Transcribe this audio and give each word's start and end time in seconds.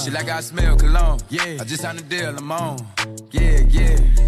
She 0.00 0.10
like 0.10 0.28
I 0.28 0.40
smell 0.40 0.76
cologne. 0.76 1.18
Yeah, 1.28 1.58
I 1.60 1.64
just 1.64 1.82
signed 1.82 1.98
a 1.98 2.02
deal, 2.02 2.36
I'm 2.36 2.52
on. 2.52 2.78
Yeah, 3.32 3.60
yeah. 3.68 4.27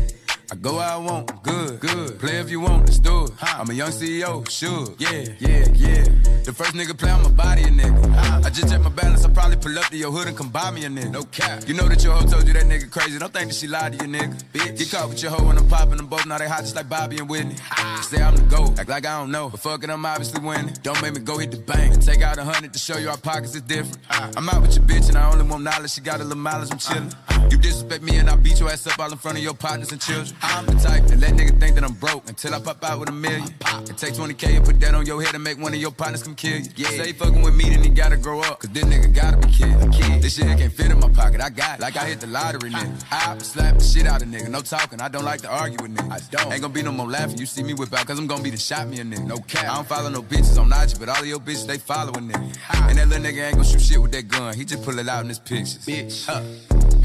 I 0.53 0.57
go 0.57 0.77
where 0.77 0.89
I 0.89 0.97
want, 0.97 1.43
good, 1.45 1.79
good. 1.79 2.19
Play 2.19 2.39
if 2.39 2.51
you 2.51 2.59
want, 2.59 2.87
let's 2.87 2.99
do 2.99 3.27
it. 3.27 3.31
I'm 3.41 3.71
a 3.71 3.73
young 3.73 3.91
CEO, 3.91 4.49
sure. 4.51 4.89
Yeah, 4.99 5.33
yeah, 5.39 5.69
yeah. 5.75 6.05
The 6.45 6.53
first 6.53 6.75
nigga 6.75 6.99
play 6.99 7.11
on 7.11 7.23
my 7.23 7.31
body, 7.31 7.63
a 7.63 7.67
nigga. 7.67 8.45
I 8.45 8.51
just 8.51 8.69
check 8.69 8.81
my 8.83 8.89
balance, 8.89 9.25
I 9.25 9.31
probably 9.31 9.59
pull 9.59 9.79
up 9.79 9.85
to 9.87 9.97
your 9.97 10.11
hood 10.11 10.27
and 10.27 10.37
come 10.37 10.49
buy 10.49 10.73
me 10.73 10.85
a 10.85 10.89
nigga. 10.89 11.13
No 11.13 11.23
cap. 11.23 11.69
You 11.69 11.75
know 11.75 11.87
that 11.89 12.03
your 12.03 12.15
hoe 12.15 12.27
told 12.27 12.49
you 12.49 12.53
that 12.55 12.65
nigga 12.65 12.91
crazy. 12.91 13.17
Don't 13.19 13.33
think 13.33 13.51
that 13.51 13.55
she 13.55 13.69
lied 13.69 13.97
to 13.97 14.05
you, 14.05 14.13
nigga. 14.13 14.43
Bitch. 14.53 14.77
Get 14.77 14.91
caught 14.91 15.09
with 15.09 15.23
your 15.23 15.31
hoe 15.31 15.47
when 15.47 15.57
I'm 15.57 15.69
popping 15.69 15.99
them 15.99 16.09
both. 16.09 16.27
Now 16.27 16.39
they 16.39 16.49
hot 16.49 16.61
just 16.63 16.75
like 16.75 16.89
Bobby 16.89 17.19
and 17.19 17.29
Whitney. 17.29 17.55
Say 18.03 18.21
I'm 18.21 18.35
the 18.35 18.43
GOAT, 18.43 18.81
act 18.81 18.89
like 18.89 19.07
I 19.07 19.21
don't 19.21 19.31
know. 19.31 19.51
But 19.51 19.61
fuck 19.61 19.85
it, 19.85 19.91
I'm 19.91 20.05
obviously 20.05 20.41
winning. 20.45 20.75
Don't 20.83 21.01
make 21.01 21.15
me 21.15 21.21
go 21.21 21.39
hit 21.39 21.53
the 21.53 21.59
bank. 21.59 22.03
Take 22.03 22.23
out 22.23 22.39
a 22.39 22.45
hundred 22.45 22.73
to 22.73 22.79
show 22.81 22.97
you 22.99 23.09
our 23.09 23.19
pockets 23.19 23.55
is 23.55 23.63
different. 23.63 23.99
I'm 24.11 24.49
out 24.49 24.63
with 24.63 24.75
your 24.75 24.85
bitch 24.85 25.09
and 25.09 25.17
I 25.17 25.31
only 25.31 25.45
want 25.45 25.63
knowledge. 25.63 25.93
She 25.93 26.01
got 26.01 26.21
a 26.21 26.25
little 26.25 26.39
mileage, 26.39 26.73
I'm 26.73 26.79
chillin'. 26.79 27.13
Uh-huh. 27.13 27.30
You 27.49 27.57
disrespect 27.59 28.03
me 28.03 28.17
and 28.19 28.29
I 28.29 28.37
beat 28.37 28.61
your 28.61 28.71
ass 28.71 28.87
up 28.87 28.99
all 28.99 29.11
in 29.11 29.19
front 29.19 29.39
of 29.39 29.45
your 29.45 29.55
partners 29.55 29.93
and 29.93 30.01
children. 30.01 30.37
I'm 30.43 30.67
the 30.67 30.75
type 30.75 31.05
that 31.07 31.19
let 31.19 31.35
nigga 31.35 31.59
think 31.59 31.75
that 31.77 31.85
I'm 31.85 31.95
broke 31.95 32.29
until 32.29 32.55
I 32.55 32.61
pop 32.61 32.85
out 32.85 33.01
with 33.01 33.09
a 33.09 33.13
million. 33.13 33.55
And 33.65 33.97
take 33.97 34.15
20k 34.15 34.57
and 34.57 34.65
put 34.65 34.81
that 34.81 34.95
on 34.95 35.07
your 35.07 35.23
head 35.23 35.35
and 35.35 35.43
make 35.43 35.59
one 35.59 35.73
of 35.73 35.81
your 35.81 35.91
partners 35.91 36.23
come 36.23 36.35
kill 36.35 36.59
you. 36.59 36.71
Yeah. 36.77 36.89
Say 36.91 37.13
fucking 37.13 37.43
with 37.43 37.55
me, 37.55 37.71
then 37.71 37.83
he 37.83 37.89
gotta 37.89 38.17
grow 38.17 38.41
up. 38.41 38.61
Cause 38.61 38.71
this 38.71 38.85
nigga 38.85 39.13
gotta 39.15 39.37
be 39.39 39.53
killed. 39.53 39.93
Kid. 39.93 40.23
This 40.23 40.37
shit 40.37 40.47
can't 40.59 40.73
fit 40.73 40.91
in 40.91 41.01
my 41.01 41.09
pocket. 41.09 41.41
I 41.41 41.51
got 41.51 41.79
it. 41.79 41.83
Like 41.83 41.97
I 41.97 42.07
hit 42.07 42.21
the 42.21 42.27
lottery, 42.27 42.71
nigga. 42.71 43.05
I 43.11 43.39
slap 43.39 43.79
the 43.79 43.85
shit 43.85 44.07
out 44.07 44.23
of 44.23 44.29
nigga. 44.29 44.49
No 44.49 44.61
talking. 44.61 45.01
I 45.01 45.09
don't 45.09 45.25
like 45.25 45.41
to 45.43 45.49
argue 45.49 45.79
with 45.83 45.97
niggas. 45.97 46.13
I 46.13 46.37
don't. 46.37 46.53
Ain't 46.53 46.63
gonna 46.63 46.75
be 46.75 46.83
no 46.83 46.93
more 46.93 47.09
laughing. 47.09 47.39
You 47.39 47.47
see 47.47 47.63
me 47.63 47.75
whip 47.75 47.93
out, 47.93 48.07
cause 48.07 48.19
I'm 48.19 48.27
gonna 48.27 48.43
be 48.43 48.51
the 48.51 48.57
shot 48.57 48.89
me 48.89 49.01
a 49.01 49.05
nigga. 49.05 49.27
No 49.27 49.39
cap. 49.39 49.65
I 49.65 49.75
don't 49.77 49.87
follow 49.87 50.09
no 50.11 50.23
bitches 50.23 50.59
on 50.59 50.73
IG, 50.73 50.99
but 50.99 51.09
all 51.09 51.21
of 51.21 51.27
your 51.27 51.41
bitches, 51.41 51.67
they 51.67 51.79
following 51.79 52.29
nigga. 52.29 52.57
And 52.89 52.99
that 52.99 53.09
little 53.09 53.25
nigga 53.25 53.47
ain't 53.47 53.57
gonna 53.57 53.65
shoot 53.65 53.83
shit 53.83 54.01
with 54.01 54.13
that 54.13 54.29
gun. 54.29 54.55
He 54.55 54.65
just 54.65 54.83
pull 54.85 54.99
it 54.99 55.09
out 55.09 55.23
in 55.23 55.29
his 55.29 55.39
pictures. 55.39 55.87
Bitch. 55.87 56.27
Huh. 56.27 56.80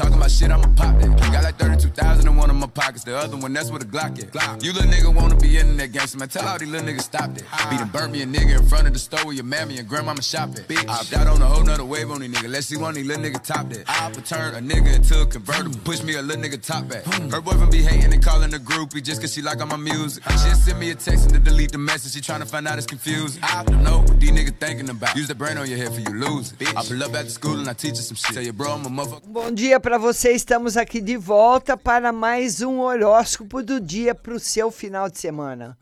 Talking 0.00 0.14
about 0.16 0.30
shit, 0.30 0.50
I'ma 0.50 0.64
pop 0.76 0.98
that. 0.98 1.10
Got 1.30 1.44
like 1.44 1.58
32,000 1.58 2.26
in 2.26 2.34
one 2.34 2.48
of 2.48 2.56
my 2.56 2.66
pockets. 2.66 3.04
The 3.04 3.14
other 3.14 3.36
one, 3.36 3.52
that's 3.52 3.68
where 3.68 3.80
the 3.80 3.84
Glock 3.84 4.18
at. 4.18 4.32
Glock. 4.32 4.64
You 4.64 4.72
little 4.72 4.90
nigga 4.90 5.14
wanna 5.14 5.36
be 5.36 5.58
in 5.58 5.76
that 5.76 5.92
gangster, 5.92 6.16
man. 6.16 6.28
Tell 6.30 6.48
all 6.48 6.58
these 6.58 6.70
little 6.70 6.88
niggas 6.88 7.02
stop 7.02 7.34
that. 7.34 7.44
Beat 7.68 7.80
and 7.82 7.92
burn 7.92 8.10
me 8.10 8.22
a 8.22 8.26
nigga 8.26 8.58
in 8.60 8.66
front 8.66 8.86
of 8.86 8.94
the 8.94 8.98
store 8.98 9.26
where 9.26 9.34
your 9.34 9.44
mammy 9.44 9.76
and 9.76 9.86
grandmama 9.86 10.22
shop 10.22 10.48
at. 10.56 10.66
Bitch. 10.66 10.88
Opt 10.88 11.12
out 11.12 11.26
on 11.26 11.42
a 11.42 11.44
whole 11.44 11.62
nother 11.62 11.84
wave 11.84 12.10
on 12.10 12.20
these 12.20 12.30
niggas. 12.30 12.48
Let's 12.48 12.66
see 12.68 12.78
one 12.78 12.90
of 12.90 12.94
these 12.94 13.06
little 13.06 13.22
niggas 13.22 13.44
top 13.44 13.68
that. 13.68 13.84
I 13.88 14.10
turn 14.22 14.54
a 14.54 14.60
nigga 14.66 14.94
into 14.96 15.20
a 15.20 15.26
convertible. 15.26 15.78
Push 15.84 16.02
me 16.02 16.14
a 16.14 16.22
little 16.22 16.42
nigga 16.42 16.62
top 16.62 16.88
back. 16.88 17.04
Her 17.04 17.42
boyfriend 17.42 17.70
be 17.70 17.82
hating 17.82 18.10
and 18.10 18.24
calling 18.24 18.54
a 18.54 18.58
groupie 18.58 19.04
just 19.04 19.20
cause 19.20 19.34
she 19.34 19.42
like 19.42 19.60
all 19.60 19.66
my 19.66 19.76
music. 19.76 20.24
She 20.24 20.48
just 20.48 20.64
sent 20.64 20.78
me 20.78 20.92
a 20.92 20.94
text 20.94 21.26
and 21.26 21.34
to 21.34 21.40
delete 21.40 21.72
the 21.72 21.78
message. 21.78 22.14
She 22.14 22.20
tryna 22.20 22.48
find 22.48 22.66
out 22.66 22.78
it's 22.78 22.86
confusing. 22.86 23.42
I 23.42 23.64
don't 23.64 23.82
know 23.82 23.98
what 23.98 24.18
these 24.18 24.30
niggas 24.30 24.56
thinking 24.58 24.88
about. 24.88 25.14
Use 25.14 25.28
the 25.28 25.34
brain 25.34 25.58
on 25.58 25.68
your 25.68 25.76
head 25.76 25.92
for 25.92 26.00
you 26.00 26.18
lose 26.18 26.54
it. 26.58 26.74
I 26.74 26.82
pull 26.82 27.02
up 27.02 27.14
at 27.14 27.26
the 27.26 27.30
school 27.30 27.58
and 27.58 27.68
I 27.68 27.74
teach 27.74 27.96
you 27.96 28.02
some 28.02 28.16
shit. 28.16 28.32
Tell 28.32 28.42
your 28.42 28.54
bro 28.54 28.72
I'm 28.72 28.86
a 28.86 28.88
motherfucker. 28.88 29.30
Bom 29.30 29.54
dia 29.54 29.78
pra 29.78 29.89
você, 29.98 30.32
estamos 30.32 30.76
aqui 30.76 31.00
de 31.00 31.16
volta 31.16 31.76
para 31.76 32.12
mais 32.12 32.60
um 32.60 32.80
horóscopo 32.80 33.62
do 33.62 33.80
dia 33.80 34.14
para 34.14 34.34
o 34.34 34.38
seu 34.38 34.70
final 34.70 35.08
de 35.08 35.18
semana. 35.18 35.76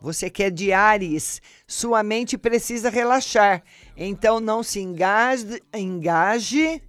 Você 0.00 0.28
quer 0.28 0.50
de 0.50 0.72
Ares, 0.72 1.40
sua 1.66 2.02
mente 2.02 2.36
precisa 2.36 2.90
relaxar, 2.90 3.62
então 3.96 4.40
não 4.40 4.62
se 4.62 4.80
engaje, 4.80 5.62
engaje 5.72 6.82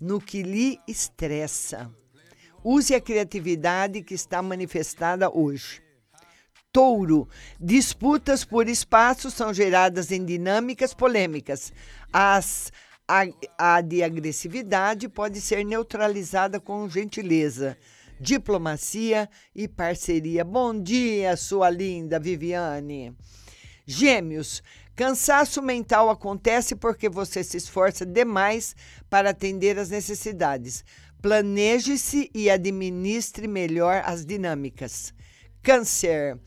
no 0.00 0.20
que 0.20 0.42
lhe 0.42 0.78
estressa. 0.86 1.90
Use 2.62 2.94
a 2.94 3.00
criatividade 3.00 4.02
que 4.02 4.14
está 4.14 4.42
manifestada 4.42 5.30
hoje. 5.30 5.82
Touro, 6.72 7.28
disputas 7.58 8.44
por 8.44 8.68
espaço 8.68 9.30
são 9.30 9.54
geradas 9.54 10.12
em 10.12 10.24
dinâmicas 10.24 10.92
polêmicas. 10.92 11.72
As 12.12 12.70
a, 13.08 13.24
a 13.56 13.80
de 13.80 14.02
agressividade 14.02 15.08
pode 15.08 15.40
ser 15.40 15.64
neutralizada 15.64 16.58
com 16.58 16.88
gentileza, 16.88 17.76
diplomacia 18.20 19.28
e 19.54 19.68
parceria. 19.68 20.44
Bom 20.44 20.80
dia, 20.80 21.36
sua 21.36 21.70
linda 21.70 22.18
Viviane. 22.18 23.16
Gêmeos, 23.86 24.62
cansaço 24.96 25.62
mental 25.62 26.10
acontece 26.10 26.74
porque 26.74 27.08
você 27.08 27.44
se 27.44 27.56
esforça 27.56 28.04
demais 28.04 28.74
para 29.08 29.30
atender 29.30 29.78
às 29.78 29.90
necessidades. 29.90 30.84
Planeje-se 31.22 32.30
e 32.34 32.50
administre 32.50 33.46
melhor 33.46 34.02
as 34.04 34.26
dinâmicas. 34.26 35.14
Câncer. 35.62 36.38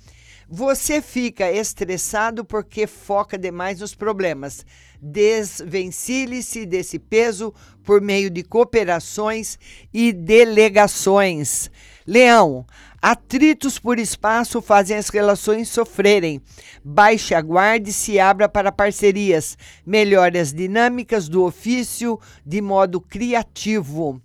Você 0.52 1.00
fica 1.00 1.52
estressado 1.52 2.44
porque 2.44 2.88
foca 2.88 3.38
demais 3.38 3.82
nos 3.82 3.94
problemas. 3.94 4.66
Desvencilhe-se 5.00 6.66
desse 6.66 6.98
peso 6.98 7.54
por 7.84 8.02
meio 8.02 8.32
de 8.32 8.42
cooperações 8.42 9.60
e 9.94 10.12
delegações. 10.12 11.70
Leão, 12.06 12.66
atritos 13.00 13.78
por 13.78 14.00
espaço 14.00 14.60
fazem 14.60 14.98
as 14.98 15.10
relações 15.10 15.70
sofrerem. 15.70 16.42
Baixe 16.84 17.36
a 17.36 17.42
guarda 17.44 17.88
e 17.88 17.94
se 17.94 18.20
abra 18.20 18.50
para 18.50 18.72
parcerias. 18.72 19.56
Melhore 19.86 20.40
as 20.40 20.52
dinâmicas 20.52 21.30
do 21.30 21.44
ofício 21.44 22.20
de 22.44 22.60
modo 22.60 23.00
criativo. 23.00 24.20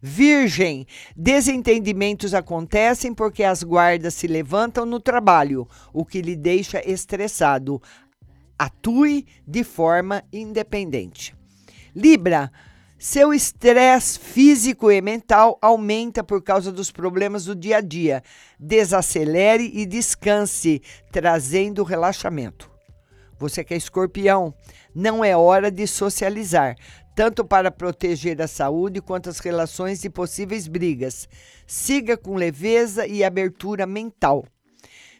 Virgem, 0.00 0.86
desentendimentos 1.16 2.34
acontecem 2.34 3.14
porque 3.14 3.42
as 3.42 3.62
guardas 3.62 4.14
se 4.14 4.26
levantam 4.26 4.84
no 4.84 5.00
trabalho, 5.00 5.68
o 5.92 6.04
que 6.04 6.20
lhe 6.20 6.36
deixa 6.36 6.80
estressado. 6.88 7.80
Atue 8.58 9.26
de 9.46 9.62
forma 9.62 10.22
independente. 10.32 11.34
Libra, 11.94 12.50
seu 12.98 13.34
estresse 13.34 14.18
físico 14.18 14.90
e 14.90 15.02
mental 15.02 15.58
aumenta 15.60 16.24
por 16.24 16.42
causa 16.42 16.72
dos 16.72 16.90
problemas 16.90 17.44
do 17.44 17.54
dia 17.54 17.76
a 17.76 17.80
dia. 17.82 18.22
Desacelere 18.58 19.70
e 19.74 19.84
descanse, 19.84 20.80
trazendo 21.12 21.84
relaxamento. 21.84 22.70
Você 23.38 23.62
que 23.62 23.74
é 23.74 23.76
escorpião, 23.76 24.54
não 24.94 25.22
é 25.22 25.36
hora 25.36 25.70
de 25.70 25.86
socializar 25.86 26.74
tanto 27.16 27.46
para 27.46 27.70
proteger 27.70 28.42
a 28.42 28.46
saúde 28.46 29.00
quanto 29.00 29.30
as 29.30 29.38
relações 29.38 30.04
e 30.04 30.10
possíveis 30.10 30.68
brigas. 30.68 31.26
Siga 31.66 32.14
com 32.14 32.36
leveza 32.36 33.06
e 33.06 33.24
abertura 33.24 33.86
mental. 33.86 34.44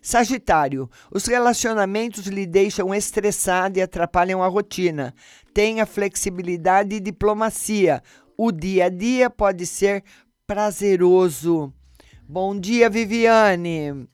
Sagitário, 0.03 0.91
os 1.11 1.25
relacionamentos 1.25 2.27
lhe 2.27 2.47
deixam 2.47 2.95
estressado 2.95 3.79
e 3.79 3.83
atrapalham 3.83 4.43
a 4.43 4.47
rotina. 4.47 5.15
Tenha 5.55 5.87
flexibilidade 5.87 6.97
e 6.97 7.01
diplomacia. 7.01 8.03
O 8.37 8.53
dia 8.53 8.85
a 8.85 8.89
dia 8.91 9.31
pode 9.31 9.67
ser 9.67 10.05
prazeroso. 10.47 11.73
Bom 12.29 12.61
dia, 12.61 12.91
Viviane. 12.91 14.07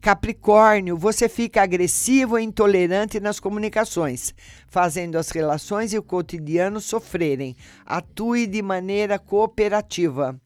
Capricórnio, 0.00 0.96
você 0.96 1.28
fica 1.28 1.62
agressivo 1.62 2.38
e 2.38 2.42
intolerante 2.42 3.20
nas 3.20 3.38
comunicações, 3.38 4.34
fazendo 4.66 5.18
as 5.18 5.28
relações 5.28 5.92
e 5.92 5.98
o 5.98 6.02
cotidiano 6.02 6.80
sofrerem. 6.80 7.54
Atue 7.84 8.46
de 8.46 8.62
maneira 8.62 9.18
cooperativa. 9.18 10.40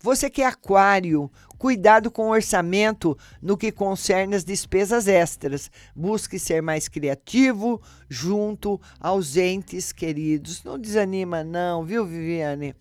Você 0.00 0.28
que 0.28 0.42
é 0.42 0.46
aquário, 0.46 1.30
cuidado 1.56 2.10
com 2.10 2.26
o 2.26 2.32
orçamento 2.32 3.16
no 3.40 3.56
que 3.56 3.70
concerne 3.70 4.34
as 4.34 4.44
despesas 4.44 5.06
extras. 5.06 5.70
Busque 5.94 6.36
ser 6.36 6.60
mais 6.60 6.88
criativo 6.88 7.80
junto 8.08 8.80
aos 8.98 9.36
entes 9.36 9.92
queridos. 9.92 10.64
Não 10.64 10.76
desanima 10.76 11.44
não, 11.44 11.84
viu, 11.84 12.04
Viviane? 12.04 12.74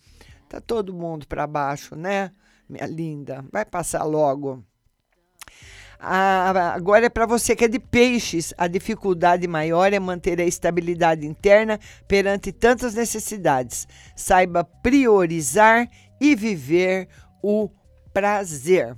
Tá 0.49 0.59
todo 0.59 0.91
mundo 0.91 1.27
para 1.27 1.45
baixo, 1.45 1.95
né? 1.95 2.31
Minha 2.67 2.87
linda, 2.87 3.45
vai 3.51 3.63
passar 3.63 4.03
logo. 4.03 4.63
Agora 5.99 7.05
é 7.05 7.09
para 7.09 7.25
você 7.25 7.55
que 7.55 7.65
é 7.65 7.67
de 7.67 7.79
peixes. 7.79 8.53
A 8.57 8.67
dificuldade 8.67 9.47
maior 9.47 9.91
é 9.93 9.99
manter 9.99 10.39
a 10.39 10.45
estabilidade 10.45 11.25
interna 11.25 11.79
perante 12.07 12.51
tantas 12.51 12.93
necessidades. 12.93 13.87
Saiba 14.15 14.63
priorizar 14.63 15.87
e 16.19 16.35
viver 16.35 17.07
o 17.41 17.69
prazer. 18.13 18.95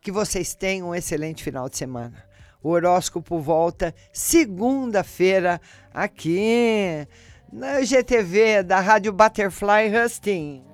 Que 0.00 0.12
vocês 0.12 0.54
tenham 0.54 0.88
um 0.88 0.94
excelente 0.94 1.42
final 1.42 1.68
de 1.68 1.76
semana. 1.76 2.24
O 2.62 2.70
horóscopo 2.70 3.38
volta 3.38 3.94
segunda-feira 4.12 5.60
aqui 5.92 7.06
na 7.52 7.82
GTV 7.82 8.62
da 8.62 8.80
Rádio 8.80 9.12
Butterfly 9.12 9.90
Husting. 9.94 10.64